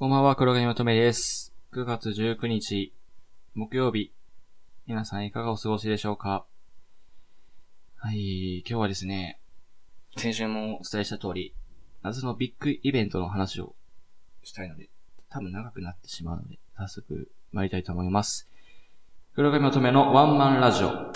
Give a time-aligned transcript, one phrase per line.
[0.00, 1.52] こんばんは、黒髪まとめです。
[1.74, 2.94] 9月19日、
[3.54, 4.14] 木曜日。
[4.86, 6.46] 皆さんいかがお過ごしでしょうか？
[7.96, 9.40] はい、今日はですね、
[10.16, 11.54] 先週もお伝えした通り、
[12.02, 13.74] 夏のビッグイベントの話を
[14.42, 14.88] したいので、
[15.28, 18.48] 多分長くなってしまうので、早速参りたいと思います。
[19.34, 21.12] 黒髪まとめのワンマンラジオ。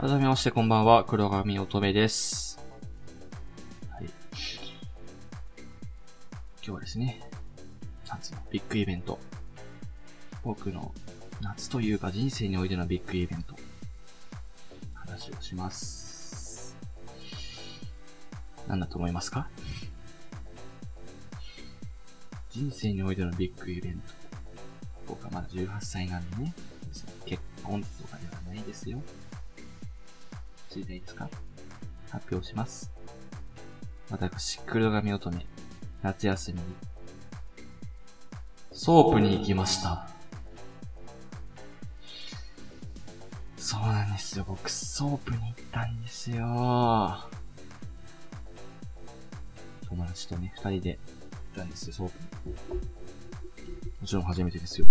[0.00, 2.64] 改めましてこんばんは、黒髪乙女です。
[3.90, 4.04] はい。
[4.04, 4.12] 今
[6.62, 7.20] 日はですね、
[8.06, 9.18] 夏のビッグイベント。
[10.44, 10.94] 僕の
[11.40, 13.56] 夏というか人生においてのビッグイベント。
[14.94, 16.76] 話をします。
[18.68, 19.48] 何だと思いますか？
[22.50, 24.00] 人生においてのビッグイベント。
[25.08, 26.54] 僕はまだ18歳なんでね、
[27.26, 29.02] 結婚とかではないですよ。
[30.78, 31.28] 知りたいですか
[32.10, 32.92] 発表します。
[34.10, 35.44] 私、黒髪乙女、
[36.02, 36.64] 夏休みに、
[38.72, 40.08] ソープに行きました。
[43.56, 44.44] そうなんですよ。
[44.46, 46.38] 僕、ソープに行ったんですよ。
[49.88, 50.98] 友達とね、二人で行
[51.54, 52.54] ったんですよ、ソープに。
[54.00, 54.86] もちろん初めてですよ。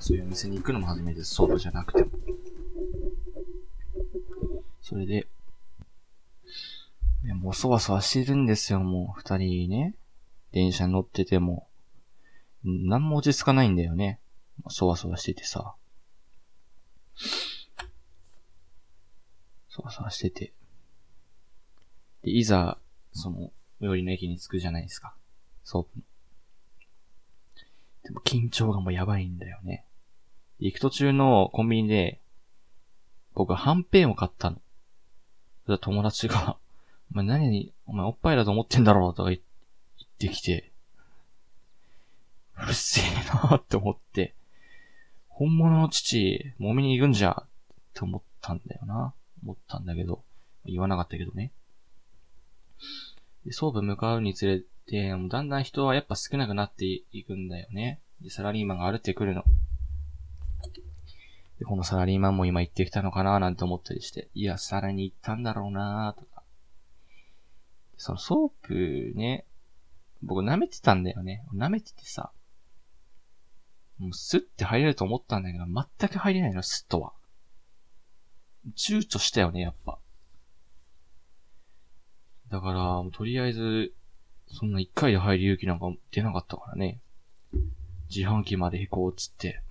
[0.00, 1.34] そういうお店に行くのも初めてです。
[1.36, 2.21] ソープじゃなくても。
[4.92, 5.26] それで、
[7.24, 9.94] でもうそわそわしてるんですよ、もう二人ね。
[10.52, 11.66] 電車に乗ってても、
[12.62, 14.20] 何も落ち着かないんだよね。
[14.68, 15.74] そわそわしててさ。
[19.70, 20.52] そわそわしてて。
[22.22, 22.76] で、いざ、
[23.12, 25.14] その、最寄りの駅に着くじゃないですか。
[25.64, 26.02] ソープの。
[28.02, 29.86] でも緊張がもうやばいんだよね。
[30.58, 32.20] 行く途中のコンビニで、
[33.32, 34.58] 僕ははんぺんを買ったの。
[35.78, 36.56] 友達が、
[37.12, 39.40] お前何に、お前おっぱいだと思ってんだろうとか言っ
[40.18, 40.70] てきて、
[42.58, 44.34] うるせえなって思って、
[45.28, 47.46] 本物の乳、揉みに行くんじゃっ
[47.94, 49.14] て思ったんだよな。
[49.42, 50.22] 思ったんだけど、
[50.64, 51.50] 言わなかったけどね。
[53.44, 58.00] で、ソープ向かうにつれて、もうだんだん人はやっぱ少なくなっていくんだよね。
[58.20, 59.44] で、サラリーマンが歩ってくるの。
[61.62, 66.42] で、このサラリーマンも今行ってきたのかななんて思ったりして、いや、さらに行ったんだろうなとか。
[67.96, 69.46] そのソープね、
[70.22, 71.44] 僕舐めてたんだよね。
[71.54, 72.32] 舐めててさ、
[73.98, 77.12] もうスッて入れると思ったんだけど、全く入れないの、スッとは。
[78.76, 80.00] 躊躇したよね、やっぱ。
[82.50, 83.94] だから、とりあえず、
[84.48, 87.00] そんな一回で入る勇気なんか出なかったからね。
[88.10, 89.62] 自販機まで行こうっつって。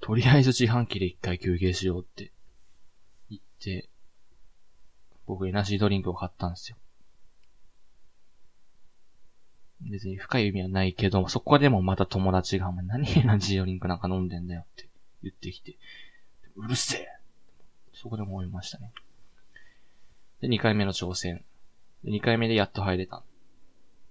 [0.00, 2.32] とりあえず自販機で一回休憩しようって
[3.28, 3.88] 言って、
[5.26, 6.76] 僕エナジードリンクを買ったんですよ。
[9.82, 14.88] 別に深い意味はないけど、そこでもまた友達が、お前何エナジードリンクなんか飲んでんだよって
[15.22, 15.76] 言ってきて、
[16.56, 17.08] うるせえ
[17.94, 18.92] そこでも思いましたね。
[20.40, 21.44] で、2回目の挑戦。
[22.02, 23.22] で、2回目でやっと入れた。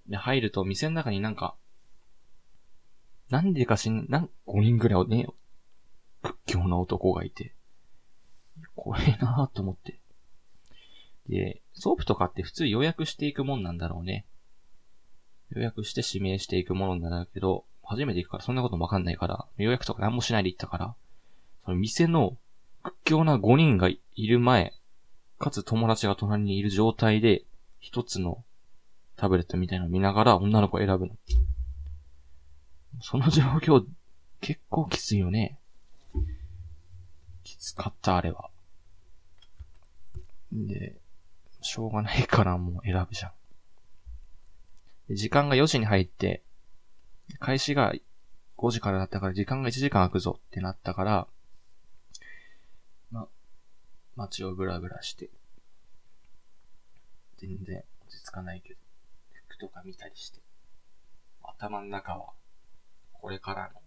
[0.08, 1.56] で、入ると店の中になんか、
[3.30, 5.26] なんでかしん、なん、5人ぐらいね、
[6.22, 7.54] 屈強な男がいて、
[8.74, 10.00] 怖いなぁと思って。
[11.28, 14.26] で、ソープとかって普通予約していくもんなんだろうね。
[15.50, 20.94] 予約して指名していくものなんだけど、初めて行くからそんなこともわかんないから、予約とか何もしないで行ったから、
[21.64, 22.36] その店の
[22.82, 24.72] 屈強な5人がいる前、
[25.38, 27.44] かつ友達が隣にいる状態で、
[27.78, 28.44] 一つの
[29.16, 31.16] タブレットみたいなの見ながら女の子を選ぶの。
[33.00, 33.84] その状況、
[34.40, 35.59] 結構きついよね。
[37.50, 38.50] きつかった、あれは。
[40.52, 40.94] で、
[41.60, 43.32] しょうがないからもう選ぶじゃ
[45.10, 45.14] ん。
[45.14, 46.42] 時間が4時に入って、
[47.40, 47.92] 開始が
[48.56, 51.26] 5時からだったから時間が1時間空くぞってなったから、
[53.10, 53.26] ま、
[54.14, 55.30] 街をブラブラして、
[57.38, 58.80] 全然落ち着かないけど、
[59.48, 60.40] 服とか見たりして、
[61.42, 62.32] 頭の中は、
[63.12, 63.80] これからの、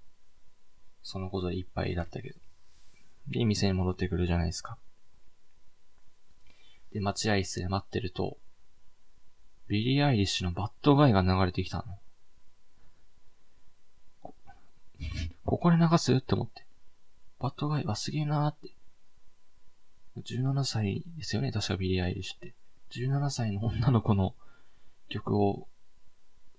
[1.02, 2.40] そのことでいっぱいだったけど、
[3.28, 4.78] で、店に戻ってくるじゃないですか。
[6.92, 8.38] で、待合室で待ってると、
[9.68, 12.00] ビリー・アイリッシュの bad guy が流れてきたの。
[14.22, 14.34] こ
[15.46, 16.14] ここで流す？
[16.14, 16.66] って思って。
[17.40, 18.76] bad guy はすげえなーって。
[20.18, 22.54] 17歳ですよね、確かビリー・アイリッシュって。
[22.92, 24.36] 17歳の女の子の
[25.10, 25.68] 曲を、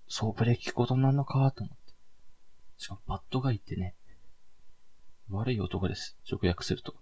[0.07, 1.93] ソープで聴くことになるのかーと思って。
[2.77, 3.95] しかも、 bad guy ってね、
[5.29, 6.17] 悪い男です。
[6.29, 6.95] 直訳すると。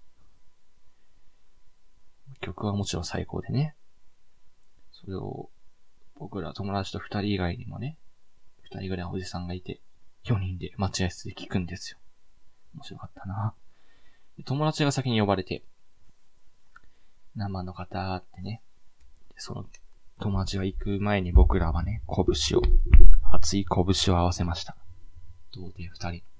[2.41, 3.75] 曲はもちろん最高でね。
[4.91, 5.49] それを、
[6.15, 7.97] 僕ら友達と二人以外にもね、
[8.61, 9.81] 二人ぐらいおじさんがいて、
[10.23, 11.97] 四人で待合室で聞くんですよ。
[12.75, 13.53] 面白かったな。
[14.45, 15.63] 友達が先に呼ばれて、
[17.35, 18.61] 生の方ってね、
[19.37, 19.65] その
[20.19, 22.61] 友達が行く前に僕らはね、拳を、
[23.31, 24.77] 熱い拳を合わせました。
[25.51, 26.32] 童貞二人。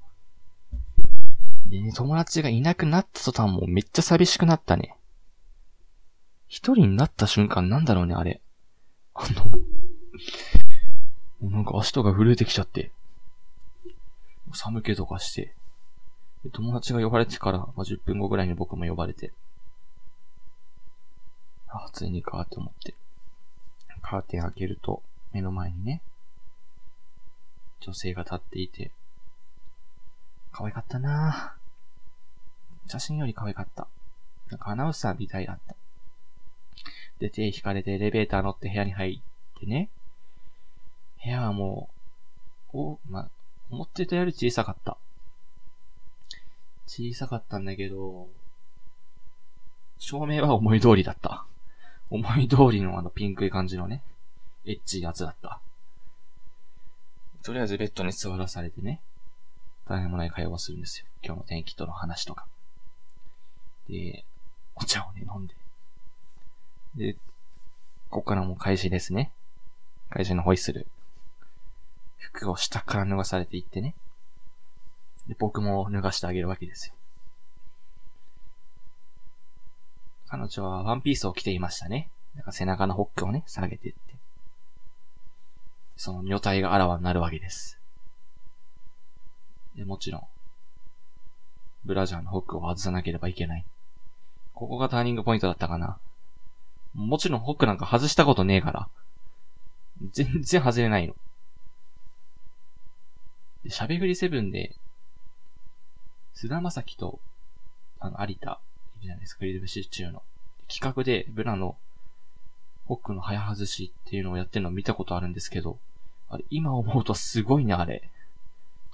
[1.95, 4.95] 友達がいなくなった途端もうめっちゃ寂しくなったね。
[6.47, 8.41] 一人になった瞬間なんだろうね、あれ。
[9.15, 9.23] あ
[11.41, 12.91] の、なんか足とか震えてきちゃって。
[14.53, 15.55] 寒気とかして。
[16.51, 19.33] 友達が呼ばれてから、まあ、10分後ぐらいに僕も呼ばれて。
[21.69, 22.93] あ、ついにかって思って。
[24.03, 26.03] カーテン開けると、目の前にね、
[27.79, 28.91] 女性が立っていて、
[30.51, 31.62] 可愛かったなぁ。
[32.88, 33.88] 写真より可愛かった。
[34.50, 35.75] なんかアナウンサーみたいだった。
[37.19, 39.21] で、手引かれてエレベーター乗って部屋に入
[39.56, 39.89] ってね。
[41.24, 41.89] 部屋はも
[42.74, 43.30] う、お、ま、
[43.71, 44.97] 思ってたより小さかった。
[46.85, 48.27] 小さかったんだけど、
[50.00, 51.45] 照明は思い通りだった。
[52.09, 54.03] 思い通りのあのピンクい感じのね、
[54.65, 55.59] エッチいやつだった。
[57.41, 59.01] とりあえずベッドに座らされてね、
[59.88, 61.06] 大変もない会話をするんですよ。
[61.24, 62.45] 今日の天気との話とか。
[63.89, 64.24] で、
[64.75, 65.56] お茶をね、飲んで。
[66.95, 67.13] で、
[68.09, 69.31] ここからもう開始ですね。
[70.09, 70.88] 開始のホイッスル。
[72.18, 73.95] 服を下から脱がされていってね。
[75.27, 76.94] で、僕も脱がしてあげるわけですよ。
[80.27, 82.09] 彼女はワンピースを着ていましたね。
[82.35, 84.01] なんか背中のホックをね、下げていって。
[85.95, 87.80] その女体があらわになるわけです。
[89.75, 90.21] で、もちろん、
[91.85, 93.65] ブラジャーのホックを外さなければいけない。
[94.63, 95.98] ここがターニングポイントだったかな。
[96.94, 98.88] もちろんホックなんか外したことねえから。
[100.13, 101.15] 全然外れないの。
[103.65, 104.74] で、しゃべぐりセブンで、
[106.33, 107.19] 菅田正樹と、
[108.00, 108.62] あの、有田、
[108.95, 110.24] いるじゃないですか、クリブシチューの。
[110.69, 111.75] 企画で、ブラの、
[112.86, 115.77] ホックの早外しっていうのをやってるのを見たことあるんですけど、
[116.30, 118.09] あれ、今思うとすごいね、あれ。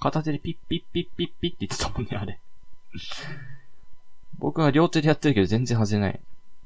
[0.00, 2.40] 片手でピッピッピッピッピッって言ってたもんね、あれ。
[4.40, 6.20] 僕は両手でやってるけど全然外れない。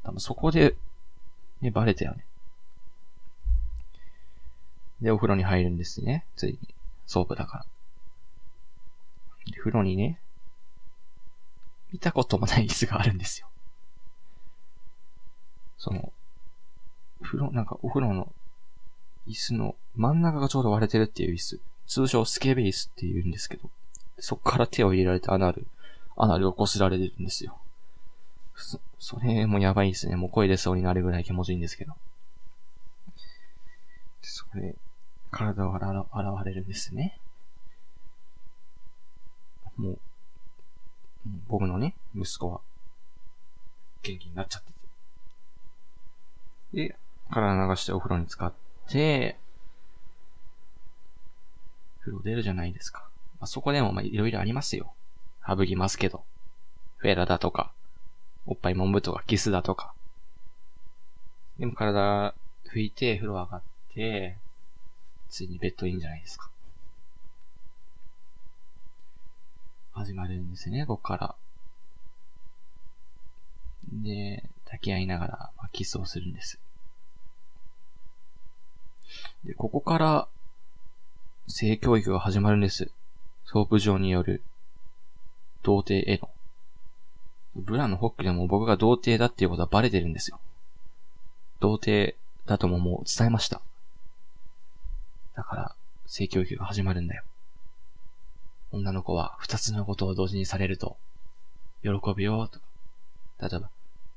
[0.05, 0.77] 多分そこで、
[1.61, 2.25] ね、バレたよね。
[5.03, 6.25] で、お風呂に入るんですね。
[6.37, 6.59] ついに。
[7.07, 7.67] ソープだから。
[9.53, 10.21] で、風呂にね、
[11.93, 13.49] 見たこともない椅子があるんですよ。
[15.79, 16.13] その、
[17.23, 18.33] 風呂、なんかお風呂の
[19.27, 21.61] 椅子の真ん中がちょうど割れてるっていう椅子。
[21.87, 23.69] 通称スケベ椅子って言うんですけど、
[24.21, 25.67] そこから手を入れられてアナル、
[26.17, 27.59] アナルをこすられてるんですよ。
[28.57, 30.17] そ、それもやばいですね。
[30.17, 31.95] もう声出そうになるぐらい気持ちいいんですけど。
[34.23, 34.75] それ、
[35.31, 37.19] 体を洗われるんですね。
[39.77, 39.99] もう、
[41.49, 42.61] 僕のね、息子は、
[44.03, 44.73] 元気になっちゃって
[46.73, 46.89] て。
[46.89, 46.97] で、
[47.31, 48.55] 体流してお風呂に浸かっ
[48.89, 49.39] て、
[52.01, 53.09] 風呂出るじゃないですか。
[53.41, 54.95] あ、そこでもまあいろいろありますよ。
[55.47, 56.25] 省きますけど。
[56.97, 57.74] フェラだとか、
[58.47, 59.95] おっぱいもむとかキスだとか。
[61.59, 62.35] でも体
[62.73, 63.63] 拭いて風呂上がっ
[63.95, 64.37] て、
[65.31, 66.51] ついにベッドインじゃないですか。
[69.93, 71.35] 始まるんですね、ここから。
[73.93, 76.59] で、抱き合いながら、まあ、キスをするんです。
[79.45, 80.29] で、ここから、
[81.47, 82.91] 性教育が始まるんです。
[83.45, 84.43] ソープ嬢による、
[85.63, 86.34] 童貞への。
[87.57, 90.41] ブラのホックでも僕が童貞だっていうことはバレてるんですよ。
[91.61, 93.61] 童貞だとももう伝えました。
[95.35, 95.75] だから、
[96.07, 97.23] 性教育が始まるんだよ。
[98.73, 100.97] 女の子は二つのことを同時にされると、
[101.83, 103.49] 喜ぶよ、とか。
[103.49, 103.71] 例えば、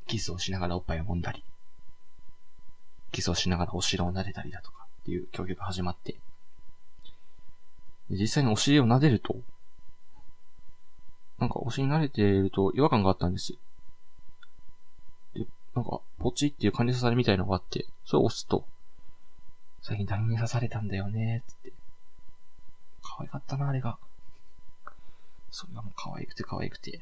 [0.07, 1.43] キスをしながらおっぱいを揉んだり、
[3.11, 6.15] キスをしながらお尻を撫でたりだとかっていう教育が始まって、
[8.09, 9.35] 実際にお尻を撫でると、
[11.39, 13.53] なんかお尻に慣れてると違和感があったんです。
[15.35, 18.65] で、なんか、ポチっていう感じ刺されみたいのがあって、それを押すと、
[19.81, 21.73] 最近誰に刺されたんだよね、つって。
[23.03, 23.99] 可愛かったな、あれが。
[25.51, 26.99] それがもう可愛くて可愛くて。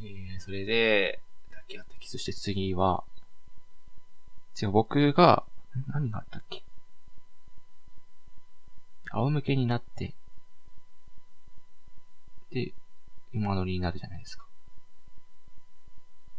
[0.00, 3.04] えー、それで、抱き合ってキスして次は、
[4.60, 5.44] 違う、僕が、
[5.88, 6.62] 何があったっけ？
[9.12, 10.14] 仰向けになって、
[12.56, 12.72] で、
[13.34, 14.46] 今乗りになるじゃないですか。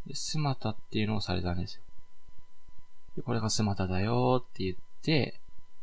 [0.08, 1.82] で、スマタっていうのをされたんですよ。
[3.18, 5.40] で、これがスマタだよって言って、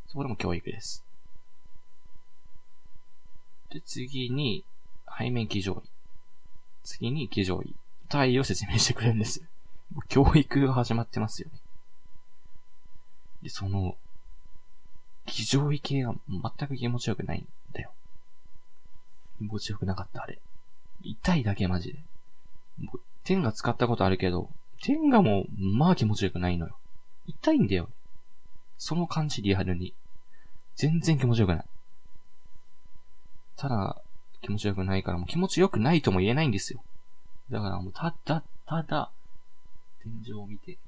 [0.09, 1.05] そこでも教育です。
[3.71, 4.65] で、次に、
[5.17, 5.89] 背面騎乗位。
[6.83, 7.73] 次に騎乗位。
[8.09, 9.41] 体位を説明してくれるんです。
[10.09, 11.61] 教育が始まってますよね。
[13.45, 13.97] で、その、
[15.27, 17.94] 騎乗位系が全く気持ちよくないんだよ。
[19.39, 20.41] 気持ちよくなかった、あれ。
[21.03, 21.99] 痛いだけマジで。
[23.25, 24.51] 天が使ったことあるけど、
[24.83, 26.77] 天がもうまあ気持ちよくないのよ。
[27.27, 27.89] 痛いんだよ。
[28.77, 29.95] その感じリアルに。
[30.77, 31.65] 全然気持ちよくない。
[33.57, 34.03] ただ、
[34.43, 36.83] 気持ちよくないからもう気持ちよくないとも言えないんですよ。
[37.51, 39.11] だからもうただ、ただ、
[40.03, 40.79] 天井を見て、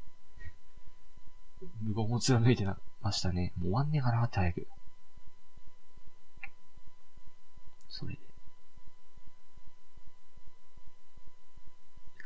[1.80, 2.66] 無言を貫いて
[3.02, 3.52] ましたね。
[3.56, 4.66] もう終わんねえかなって早く。
[7.88, 8.25] それで。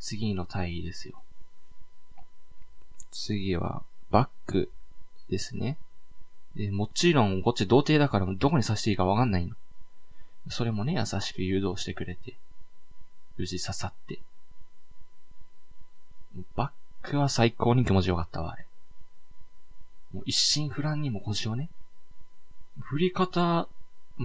[0.00, 1.22] 次の体位ですよ。
[3.10, 4.70] 次は、バック
[5.28, 5.76] ですね。
[6.56, 9.54] で、もちろん、こっち童貞だからどこに刺していいかわかんないの。
[10.48, 12.34] それもね、優しく誘導してくれて、
[13.36, 14.20] 無事刺さって。
[16.56, 18.66] バックは最高に気持ちよかったわ、あれ。
[20.12, 21.68] もう一心不乱にも腰をね、
[22.80, 23.68] 振り方、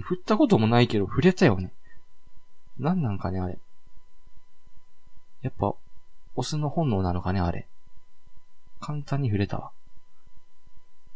[0.00, 1.72] 振ったこともないけど、振れたよね。
[2.78, 3.58] なんなんかね、あれ。
[5.46, 5.74] やっぱ、
[6.34, 7.68] オスの本能なのかね、あれ。
[8.80, 9.70] 簡単に触れたわ。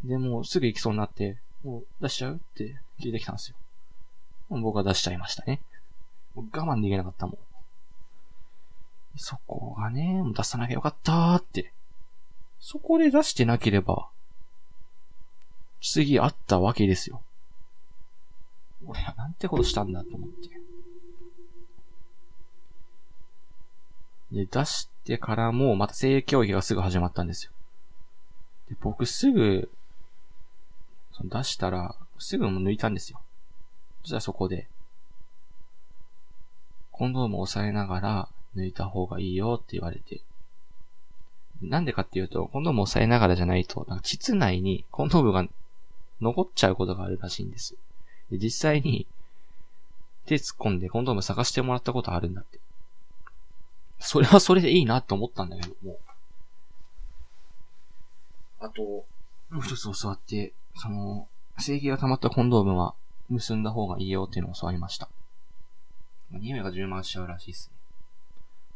[0.05, 3.57] で、もうすぐ行きそうになって、もう出しちゃうって聞いてきたんですよ。
[4.51, 5.61] 僕は出しちゃいましたね。
[6.37, 7.39] もう我慢できなかったもん。
[9.17, 11.73] そこがね、もう出さなきゃよかったーって。
[12.61, 14.09] そこで出してなければ、
[15.83, 17.21] 次あったわけですよ。
[18.87, 20.70] 俺はなんてことしたんだと思って。
[24.33, 27.53] で、出してからも、また性教育がすぐ始まったんですよ。
[28.69, 29.71] で、僕すぐ、
[31.13, 33.21] その出したら、すぐ抜いたんですよ。
[34.03, 34.69] そしたらそこで、
[36.93, 40.21] コンドームを押さえながら抜いた方がいいよって言われて。
[41.63, 45.47] なんでかっていうと、コンドームを押さえながらじゃないと、なんか膣内にコンドームが
[46.21, 47.77] 残っちゃうことがあるらしいんです。
[48.31, 49.07] で実際に、
[50.27, 52.61] 手突っ込んでコンドーム探してもらったことあるんだって。
[54.01, 55.99] それはそれでいいなって思ったんだけども。
[58.59, 59.07] あと、も
[59.59, 61.29] う一つ教わって、その、
[61.59, 62.95] 正義が溜まったコンドームは
[63.29, 65.09] 結んだ方がいいよっていうのを教わりました。
[66.31, 67.79] 匂いが充満しちゃうらしいっすね。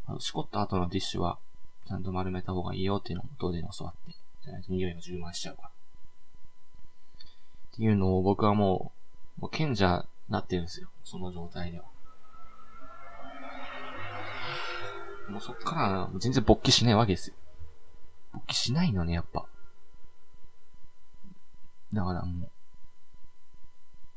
[0.06, 1.38] あの、しこった後のティッシュは、
[1.88, 5.68] ちゃんと丸めた方がいいよっていうのも当然教わって、じゃないと匂いが充満しちゃうから。
[5.68, 5.72] っ
[7.76, 8.92] ていうのを僕はも
[9.38, 10.88] う、もう賢者なってるんですよ。
[11.04, 11.84] その状態では。
[15.28, 17.36] もうそっから全然勃起しないわけですよ。
[18.32, 19.46] 勃起しないのね、やっぱ。
[21.92, 22.50] だからもう、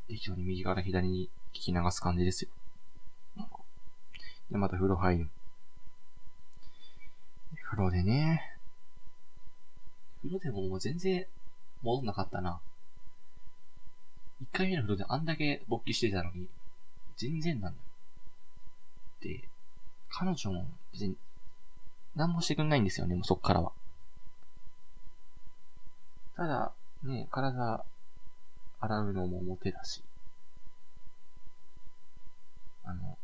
[0.07, 2.49] 適当に右から左に聞き流す感じですよ。
[4.51, 5.29] で、また風呂入る。
[7.69, 8.57] 風呂でね。
[10.21, 11.25] 風呂でももう全然
[11.83, 12.59] 戻んなかったな。
[14.41, 16.47] 一回目の風呂であんだけ勃起してたのに、
[17.17, 17.83] 全然なんだよ。
[19.21, 19.49] で、
[20.09, 21.15] 彼女も別に
[22.15, 23.71] 何もしてくんないんですよね、もうそっからは。
[26.35, 26.71] ただ、
[27.03, 27.85] ね、体
[28.79, 30.03] 洗うのも表だし、
[32.83, 33.17] あの、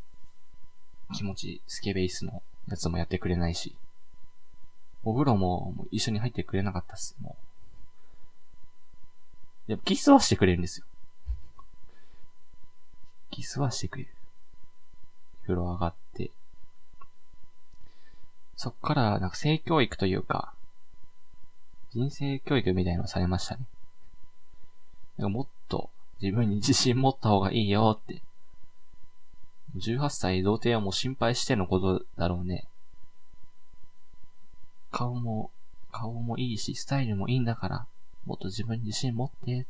[1.14, 3.76] 気持ちスケベイスのやつもやってくれないし、
[5.04, 7.36] お風呂ももう一緒に入ってくれなかったっす、も
[9.66, 9.68] う。
[9.68, 10.86] でもキスはしてくれるんですよ。
[13.30, 14.10] キスはしてくれる。
[15.42, 16.03] 風呂上がって、
[18.56, 20.54] そっから、なんか性教育というか、
[21.92, 23.66] 人生教育みたいなのされましたね。
[25.18, 28.22] なんかもっと自分に自信持った方がいいよって。
[29.76, 32.66] 18歳童貞はもう心配してのことだろうね。
[34.90, 35.50] 顔も、
[35.90, 37.86] 顔もいいし、スタイルもいいんだから、
[38.24, 39.66] もっと自分に自信持ってって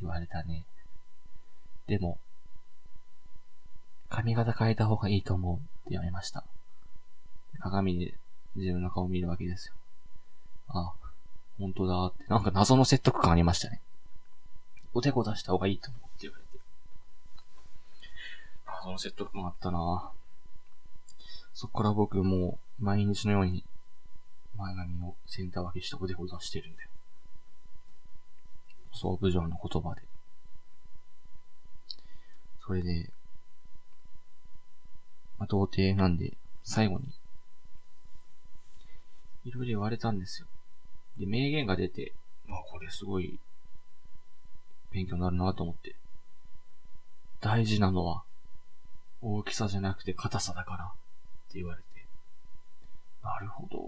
[0.00, 0.64] 言われたね。
[1.88, 2.18] でも、
[4.08, 6.44] 髪型変えた方がいいと思うって言われました。
[7.56, 8.14] 鏡で
[8.54, 9.74] 自分の顔を見るわけですよ。
[10.68, 10.92] あ、
[11.58, 13.80] 本当だって、なんか謎の説得感ありましたね。
[14.94, 16.64] おでこ出した方がいいと思って言われて。
[18.66, 20.10] 謎の説得感あったな
[21.54, 23.64] そこから僕もう毎日のように
[24.56, 26.88] 前髪をセンター分けしておでこ出してるんだよ。
[28.92, 30.02] 総部長の言葉で。
[32.66, 33.10] それで、
[35.38, 36.32] まあ、童貞なんで、
[36.64, 37.04] 最後に、
[39.46, 40.48] いろいろ言われたんですよ。
[41.18, 42.12] で、名言が出て、
[42.48, 43.38] まあ、これすごい、
[44.92, 45.94] 勉強になるなと思って。
[47.40, 48.24] 大事なのは、
[49.22, 50.88] 大きさじゃなくて硬さだから、っ
[51.52, 51.86] て言われて。
[53.22, 53.86] なるほど、って思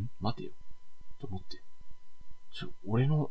[0.00, 0.50] ん待てよ。
[1.20, 1.62] と思って。
[2.52, 3.30] ちょ、俺の、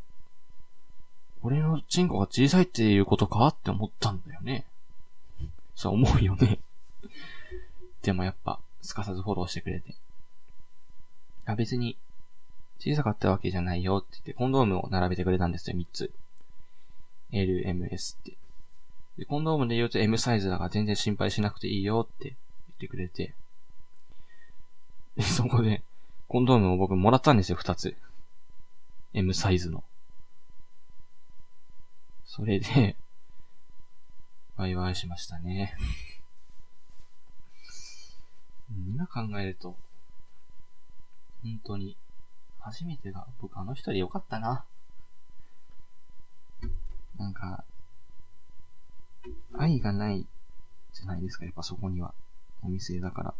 [1.41, 3.47] 俺のチンコが小さいっていうことか？
[3.47, 4.65] って思ったんだよね。
[5.75, 6.59] そう思うよね。
[8.01, 9.95] でもやっぱ、すかさずフォローしてくれて。
[11.45, 11.97] あ、別に、
[12.79, 16.11] 小さかったわけじゃないよって言って、コンドームを並べてくれたんですよ、3つ。
[17.31, 18.37] L、M、S って。
[19.17, 23.35] で、コンドームで言うと M サイズだから全然心配しなくていいよって言ってくれて。
[25.15, 25.83] で、そこで、
[26.27, 27.95] コンドームを僕もらったんですよ、2つ。
[29.13, 29.83] M サイズの。
[32.25, 32.95] それで、
[34.55, 35.75] ワイワイしましたね。
[38.73, 39.75] 今考えると、
[41.43, 41.97] 本当に、
[42.59, 44.63] 初めてが、僕あの人でよかったな。
[47.17, 47.63] なんか、
[49.57, 50.25] 愛がない
[50.93, 52.13] じゃないですか、やっぱそこには。
[52.63, 53.33] お店だから。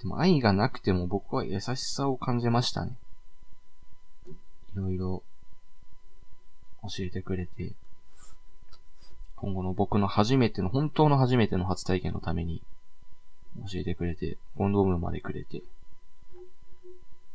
[0.00, 2.96] でも愛がなくても僕は優しさを感じましたね。
[4.26, 5.22] いろいろ
[6.82, 7.72] 教えてくれて、
[9.36, 12.62] 今後の僕の初めての、本当の初めての初体験のために
[13.56, 15.62] 教えてくれて、コンドームまでくれて、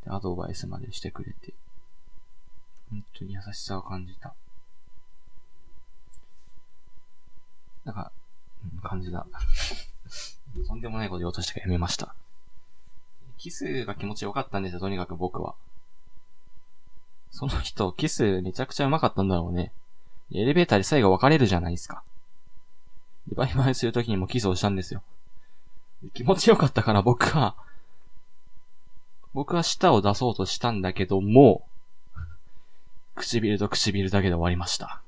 [0.07, 1.53] アドバイスまでしてくれて、
[2.89, 4.33] 本当に優しさを感じた。
[7.85, 8.11] なんか、
[8.83, 9.25] 感じだ。
[10.67, 12.15] とんでもないこと言おうとしてからやめました。
[13.37, 15.55] キスが気持ちよかったんですよ、とにかく僕は。
[17.31, 19.71] その人、キスめちゃくちゃうまかったんだろうね。
[20.31, 22.03] エレベーターで最後別れるじゃないですか。
[23.27, 25.03] で、バイバイするときにもキスをしたんですよ。
[26.13, 27.55] 気持ちよかったから僕は、
[29.33, 31.65] 僕は舌を出そうとしたんだけども、
[33.15, 35.01] 唇と唇だけで終わりました。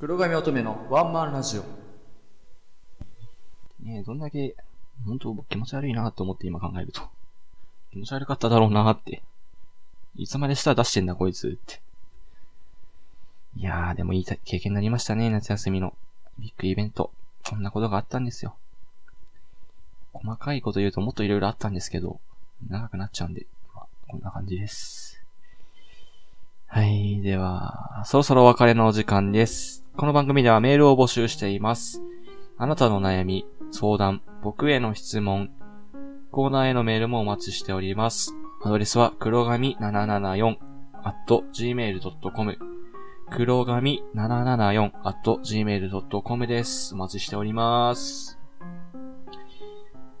[0.00, 1.62] 黒髪乙女のワンマンラジオ。
[3.84, 4.56] ねえ、どんだけ、
[5.04, 7.02] 本当気持ち悪いなって思って今考えると。
[7.90, 9.22] 気持ち悪かっただろうなって。
[10.20, 11.80] いつまで舌出してんだこいつって。
[13.56, 15.94] いやー、でもいい経験になりましたね、夏休みの。
[16.38, 17.10] ビッグイベント。
[17.48, 18.54] こんなことがあったんですよ。
[20.12, 22.20] 細かいこと言うともっと色々あったんですけど、
[22.68, 25.24] 長くなっちゃうんで、まあ、こんな感じです。
[26.66, 27.22] はい。
[27.22, 29.86] では、そろそろお別れのお時間です。
[29.96, 32.02] この番組ではメールを募集しています。
[32.58, 35.48] あなたの悩み、相談、僕への質問、
[36.30, 38.34] コーナーへのメールもお待ちしております。
[38.62, 40.56] アドレスは黒髪774
[41.02, 42.58] at gmail.com
[43.30, 46.94] 黒髪774 at gmail.com です。
[46.94, 48.38] お待ちしております。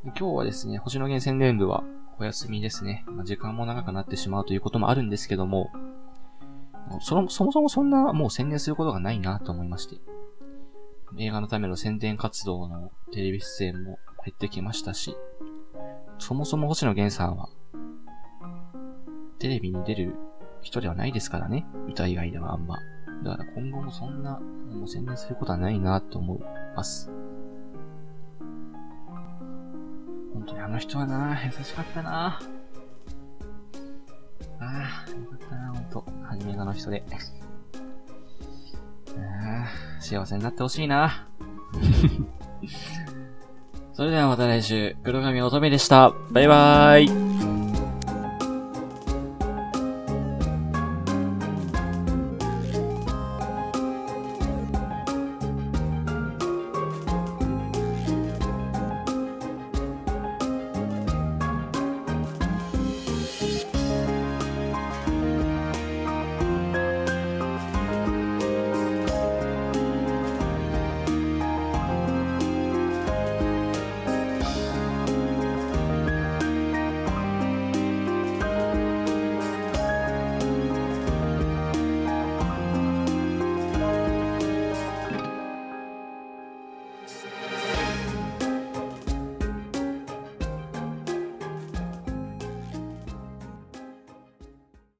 [0.04, 1.84] 今日はですね、星野源宣伝部は
[2.18, 3.04] お休みですね。
[3.08, 5.70] まあ、時間も長くなってしまうということもあるんですけども、
[7.02, 10.00] その、そもそもそんなもう宣伝することがないなと思いまして。
[11.18, 15.14] 映画のための宣伝活動のテレビ出演も減ってきましたし、
[16.18, 17.50] そもそも星野源さんは、
[19.40, 20.14] テレビに出る
[20.60, 21.66] 人ではないですからね。
[21.88, 22.76] 歌以外ではあんま。
[23.24, 26.40] だから今後もそんな、もう宣伝することはないなと思い
[26.76, 27.10] ます。
[30.34, 32.38] 本当にあの人はな優しかったな
[34.58, 36.04] ああ、よかったなほんと。
[36.22, 37.02] はじめがの人で。
[39.18, 41.26] ああ、幸せになってほしいな
[43.94, 46.12] それではまた来週、黒髪乙女でした。
[46.30, 47.59] バイバーイ。